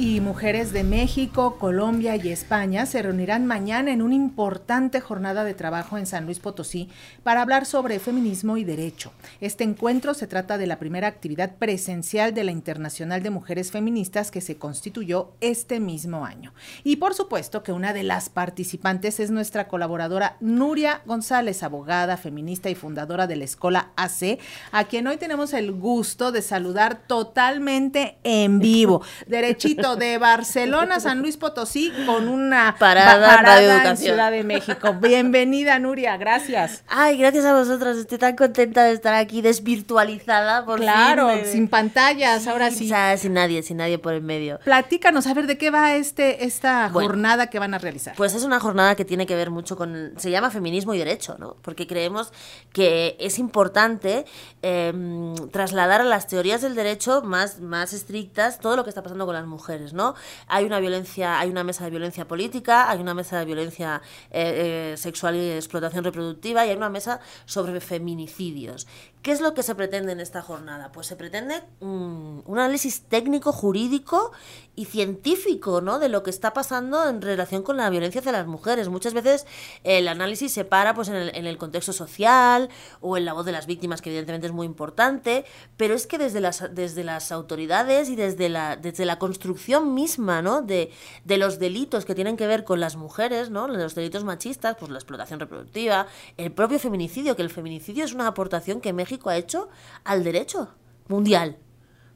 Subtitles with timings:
[0.00, 5.52] y mujeres de México, Colombia y España se reunirán mañana en una importante jornada de
[5.52, 6.88] trabajo en San Luis Potosí
[7.22, 9.12] para hablar sobre feminismo y derecho.
[9.42, 14.30] Este encuentro se trata de la primera actividad presencial de la Internacional de Mujeres Feministas
[14.30, 16.54] que se constituyó este mismo año.
[16.82, 22.70] Y por supuesto que una de las participantes es nuestra colaboradora Nuria González, abogada, feminista
[22.70, 24.38] y fundadora de la Escuela AC,
[24.72, 29.02] a quien hoy tenemos el gusto de saludar totalmente en vivo.
[29.26, 34.94] Derechito de Barcelona San Luis Potosí con una parada, en Ciudad de México.
[35.00, 36.84] Bienvenida, Nuria, gracias.
[36.88, 37.96] Ay, gracias a vosotros.
[37.96, 40.64] Estoy tan contenta de estar aquí desvirtualizada.
[40.64, 42.90] Por claro, sin pantallas, ahora sí.
[43.16, 44.58] sin nadie, sin nadie por el medio.
[44.64, 48.14] Platícanos, a ver, ¿de qué va este, esta jornada que van a realizar?
[48.16, 50.12] Pues es una jornada que tiene que ver mucho con.
[50.16, 51.56] Se llama feminismo y derecho, ¿no?
[51.62, 52.32] Porque creemos
[52.72, 54.24] que es importante
[54.62, 59.26] em, trasladar a las teorías del derecho más, más estrictas todo lo que está pasando
[59.26, 59.79] con las mujeres.
[59.92, 60.14] ¿No?
[60.46, 64.92] Hay una violencia, hay una mesa de violencia política, hay una mesa de violencia eh,
[64.92, 68.86] eh, sexual y explotación reproductiva y hay una mesa sobre feminicidios.
[69.22, 70.92] ¿Qué es lo que se pretende en esta jornada?
[70.92, 74.32] Pues se pretende mm, un análisis técnico, jurídico
[74.74, 75.98] y científico, ¿no?
[75.98, 78.88] De lo que está pasando en relación con la violencia hacia las mujeres.
[78.88, 79.46] Muchas veces
[79.84, 82.70] el análisis se para pues, en, el, contexto social
[83.02, 85.44] o en la voz de las víctimas, que evidentemente es muy importante,
[85.76, 90.40] pero es que desde las, desde las autoridades y desde la, desde la construcción misma,
[90.40, 90.62] ¿no?
[90.62, 90.90] De,
[91.26, 93.68] de los delitos que tienen que ver con las mujeres, ¿no?
[93.68, 96.06] Los delitos machistas, pues la explotación reproductiva,
[96.38, 99.68] el propio feminicidio, que el feminicidio es una aportación que México ha hecho
[100.04, 100.68] al derecho
[101.08, 101.58] mundial.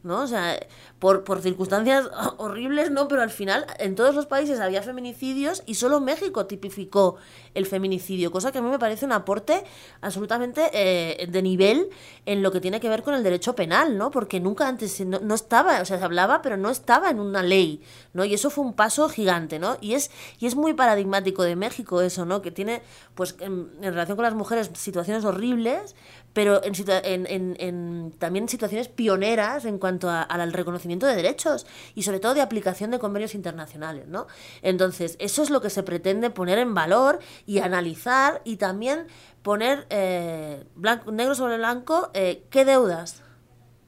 [0.04, 0.20] ¿no?
[0.20, 0.60] O sea,
[0.98, 3.08] por, por, circunstancias horribles, ¿no?
[3.08, 7.16] Pero al final en todos los países había feminicidios y solo México tipificó
[7.54, 9.64] el feminicidio, cosa que a mí me parece un aporte
[10.02, 11.88] absolutamente eh, de nivel
[12.26, 14.10] en lo que tiene que ver con el derecho penal, ¿no?
[14.10, 17.42] Porque nunca antes no, no, estaba, o sea, se hablaba, pero no estaba en una
[17.42, 17.80] ley,
[18.12, 18.26] ¿no?
[18.26, 19.78] Y eso fue un paso gigante, ¿no?
[19.80, 22.42] Y es, y es muy paradigmático de México eso, ¿no?
[22.42, 22.82] Que tiene,
[23.14, 25.94] pues, en, en relación con las mujeres, situaciones horribles,
[26.34, 32.34] pero en, en, en, situaciones pioneras en cuanto al reconocimiento de derechos y sobre todo
[32.34, 34.26] de aplicación de convenios internacionales, ¿no?
[34.60, 39.06] Entonces, eso es lo que se pretende poner en valor y analizar y también
[39.42, 40.64] poner eh,
[41.10, 43.22] negro sobre blanco eh, qué deudas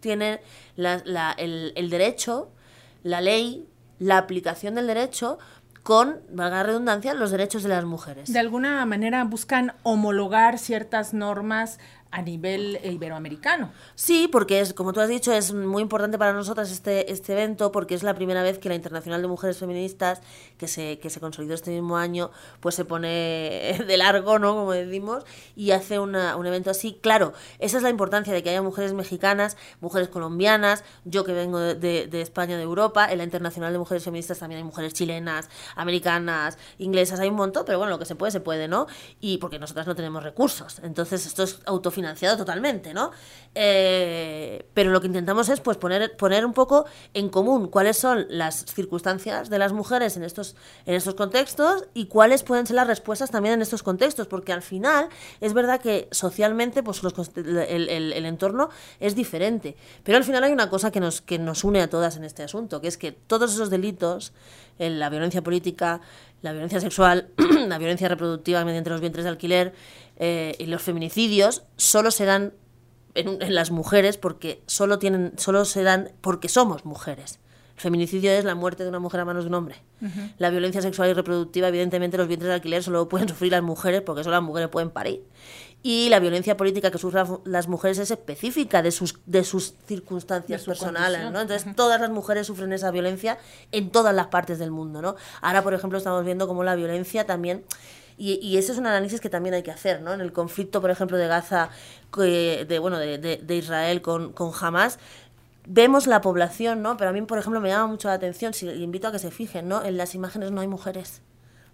[0.00, 0.40] tiene
[0.76, 2.52] el, el derecho,
[3.02, 3.66] la ley,
[3.98, 5.38] la aplicación del derecho
[5.86, 8.32] con, valga la redundancia, los derechos de las mujeres.
[8.32, 11.78] De alguna manera buscan homologar ciertas normas
[12.16, 13.72] a nivel iberoamericano.
[13.94, 17.70] Sí, porque es, como tú has dicho, es muy importante para nosotras este, este evento
[17.72, 20.22] porque es la primera vez que la Internacional de Mujeres Feministas,
[20.56, 24.54] que se, que se consolidó este mismo año, pues se pone de largo, ¿no?
[24.54, 25.24] Como decimos,
[25.56, 26.98] y hace una, un evento así.
[27.02, 31.58] Claro, esa es la importancia de que haya mujeres mexicanas, mujeres colombianas, yo que vengo
[31.58, 31.74] de,
[32.06, 36.56] de, España, de Europa, en la Internacional de Mujeres Feministas también hay mujeres chilenas, americanas,
[36.78, 38.86] inglesas, hay un montón, pero bueno, lo que se puede, se puede, ¿no?
[39.20, 40.80] Y porque nosotras no tenemos recursos.
[40.82, 43.10] Entonces, esto es autofinanciado financiado totalmente, ¿no?
[43.58, 46.84] Eh, pero lo que intentamos es pues poner, poner un poco
[47.14, 52.06] en común cuáles son las circunstancias de las mujeres en estos, en estos contextos y
[52.06, 55.08] cuáles pueden ser las respuestas también en estos contextos, porque al final
[55.40, 57.00] es verdad que socialmente pues
[57.34, 58.68] el, el, entorno
[59.00, 59.74] es diferente,
[60.04, 62.42] pero al final hay una cosa que nos, que nos une a todas en este
[62.42, 64.32] asunto, que es que todos esos delitos,
[64.78, 66.02] la violencia política,
[66.42, 67.28] la violencia sexual,
[67.68, 69.72] la violencia reproductiva mediante los vientres de alquiler,
[70.16, 72.54] eh, y los feminicidios solo se dan
[73.14, 77.38] en, las mujeres porque solo tienen solo se dan porque somos mujeres.
[77.76, 79.76] El feminicidio es la muerte de una mujer a manos de un hombre.
[80.38, 84.00] La violencia sexual y reproductiva, evidentemente, los vientres de alquiler solo pueden sufrir las mujeres
[84.00, 85.24] porque solo las mujeres pueden parir.
[85.82, 90.64] Y la violencia política que sufren las mujeres es específica de sus, de sus circunstancias
[90.64, 91.40] personales, ¿no?
[91.42, 93.38] Entonces, todas las mujeres sufren esa violencia
[93.72, 95.16] en todas las partes del mundo, ¿no?
[95.42, 97.62] Ahora, por ejemplo, estamos viendo cómo la violencia también
[98.18, 100.14] y, y ese es un análisis que también hay que hacer, ¿no?
[100.14, 101.70] En el conflicto, por ejemplo, de Gaza,
[102.16, 104.98] de, bueno, de, de, Israel con, con Hamas,
[105.66, 106.96] vemos la población, ¿no?
[106.96, 109.30] Pero a mí, por ejemplo, me llama mucho la atención, si invito a que se
[109.30, 109.84] fijen, ¿no?
[109.84, 111.20] En las imágenes no hay mujeres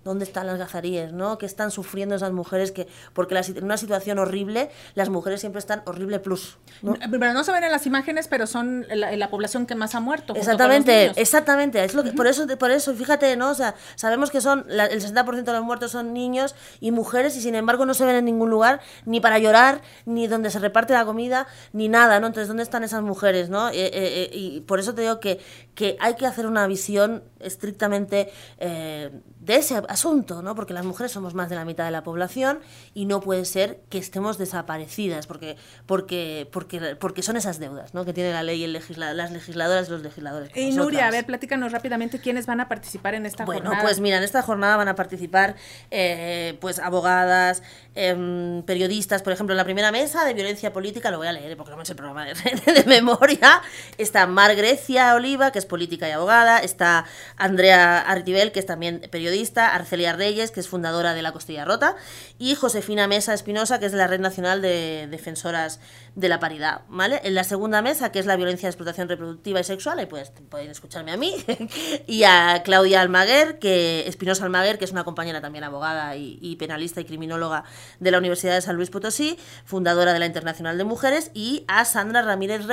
[0.05, 1.39] dónde están las gazaríes, ¿no?
[1.39, 2.73] ¿Qué están sufriendo esas mujeres?
[2.73, 6.59] que Porque en una situación horrible, las mujeres siempre están horrible plus.
[6.83, 6.95] ¿no?
[7.11, 10.35] Pero no se ven en las imágenes, pero son la, población que más ha muerto.
[10.35, 11.83] Exactamente, exactamente.
[11.83, 13.51] Es lo que, por, eso, por eso, fíjate, ¿no?
[13.51, 17.41] O sea, sabemos que son el 60% de los muertos son niños y mujeres y
[17.41, 20.93] sin embargo no se ven en ningún lugar, ni para llorar, ni donde se reparte
[20.93, 22.27] la comida, ni nada, ¿no?
[22.27, 23.69] Entonces, ¿dónde están esas mujeres, no?
[23.69, 25.41] Eh, eh, eh, y por eso te digo que,
[25.75, 30.55] que hay que hacer una visión estrictamente de ese asunto, ¿no?
[30.55, 32.61] Porque las mujeres somos más de la mitad de la población
[32.95, 35.57] y no puede ser que estemos desaparecidas, porque,
[35.87, 38.05] porque, porque, porque son esas deudas, ¿no?
[38.05, 40.51] Que tiene la ley y el las legisladoras y los legisladores.
[40.57, 43.69] Y Nuria, a ver, platícanos rápidamente quiénes van a participar en esta jornada.
[43.69, 45.57] Bueno, pues mira, en esta jornada van a participar
[45.91, 47.63] eh, pues abogadas,
[47.95, 51.57] em, periodistas, por ejemplo, en la primera mesa de violencia política, lo voy a leer
[51.57, 53.63] porque no me sé el programa de, de, memoria,
[53.99, 57.05] está Mar Grecia Oliva, que es política y abogada, está
[57.37, 61.97] Andrea Artibel, que es también periodista, Arcelia Reyes, que es fundadora de La Costilla Rota,
[62.39, 65.81] y Josefina Mesa Espinosa, que es de la Red Nacional de Defensoras
[66.15, 67.21] de la Paridad, ¿vale?
[67.25, 70.33] En la segunda mesa, que es la violencia de explotación reproductiva y sexual, ahí pues,
[70.49, 71.35] pueden escucharme a mí,
[72.07, 77.01] y a Claudia Almaguer, que Espinosa Almaguer, que es una compañera también abogada y, penalista
[77.01, 77.65] y criminóloga
[77.99, 81.85] de la Universidad de San Luis Potosí, fundadora de la Internacional de Mujeres, y a
[81.85, 82.67] Sandra Ramírez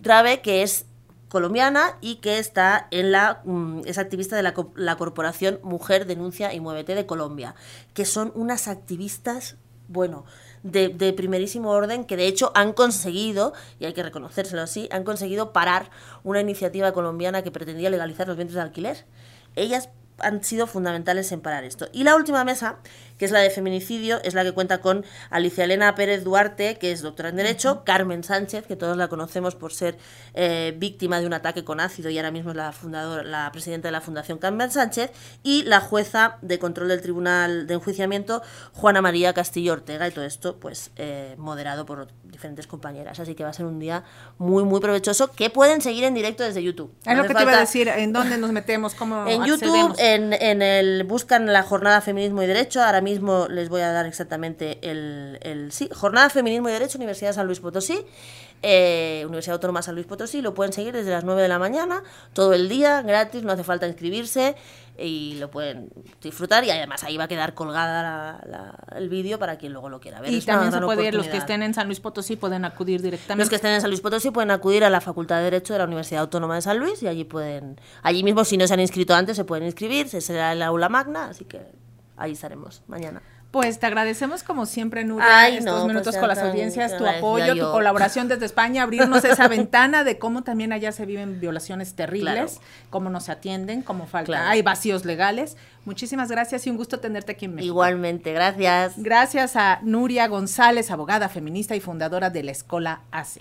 [0.00, 0.86] Grave, que es
[1.28, 6.52] colombiana y que está en la mm, es activista de la, la, corporación Mujer Denuncia
[6.52, 7.54] y Muévete de Colombia,
[7.92, 9.56] que son unas activistas,
[9.88, 10.24] bueno,
[10.62, 15.04] de, de, primerísimo orden que de hecho han conseguido, y hay que reconocérselo así, han
[15.04, 15.90] conseguido parar
[16.22, 19.04] una iniciativa colombiana que pretendía legalizar los vientres de alquiler.
[19.56, 21.88] Ellas han sido fundamentales en parar esto.
[21.92, 22.78] Y la última mesa,
[23.18, 26.92] que es la de feminicidio, es la que cuenta con Alicia Elena Pérez Duarte, que
[26.92, 29.96] es doctora en Derecho, Carmen Sánchez, que todos la conocemos por ser
[30.34, 33.88] eh, víctima de un ataque con ácido y ahora mismo es la, fundadora, la presidenta
[33.88, 35.10] de la Fundación Carmen Sánchez,
[35.42, 40.24] y la jueza de control del Tribunal de Enjuiciamiento, Juana María Castillo Ortega, y todo
[40.24, 43.20] esto, pues, eh, moderado por diferentes compañeras.
[43.20, 44.04] Así que va a ser un día
[44.38, 46.92] muy, muy provechoso, que pueden seguir en directo desde YouTube.
[47.04, 48.94] Es lo que te iba a decir, ¿en dónde nos metemos?
[48.94, 52.82] ¿Cómo En YouTube en, el buscan la jornada Feminismo y Derecho.
[52.82, 57.30] Ahora mismo les voy a dar exactamente el, el sí, Jornada Feminismo y Derecho, Universidad
[57.30, 58.04] de San Luis Potosí.
[58.66, 62.02] Eh, Universidad Autónoma San Luis Potosí, lo pueden seguir desde las 9 de la mañana,
[62.32, 64.56] todo el día, gratis, no hace falta inscribirse
[64.96, 65.90] y lo pueden
[66.22, 70.22] disfrutar y además ahí va a quedar colgada el vídeo para quien luego lo quiera
[70.22, 70.32] ver.
[70.32, 73.42] Y también se puede ir, los que estén en San Luis Potosí pueden acudir directamente.
[73.42, 75.80] Los que estén en San Luis Potosí pueden acudir a la Facultad de Derecho de
[75.80, 78.80] la Universidad Autónoma de San Luis y allí pueden, allí mismo si no se han
[78.80, 81.60] inscrito antes se pueden inscribir, se será el aula magna, así que
[82.16, 83.22] ahí estaremos mañana.
[83.54, 87.70] Pues te agradecemos como siempre, Nuria, estos pues minutos con las audiencias, tu apoyo, tu
[87.70, 93.10] colaboración desde España, abrirnos esa ventana de cómo también allá se viven violaciones terribles, cómo
[93.10, 95.56] nos atienden, cómo falta, hay vacíos legales.
[95.84, 97.72] Muchísimas gracias y un gusto tenerte aquí en México.
[97.72, 98.94] Igualmente, gracias.
[98.96, 103.40] Gracias a Nuria González, abogada feminista y fundadora de la Escuela ACE.